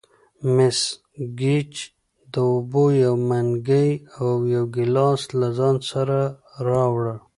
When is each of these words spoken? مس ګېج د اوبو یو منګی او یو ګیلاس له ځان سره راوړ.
مس 0.55 0.79
ګېج 1.39 1.71
د 2.33 2.35
اوبو 2.51 2.83
یو 3.03 3.13
منګی 3.29 3.89
او 4.19 4.27
یو 4.53 4.63
ګیلاس 4.75 5.21
له 5.39 5.47
ځان 5.57 5.75
سره 5.91 6.19
راوړ. 6.67 7.05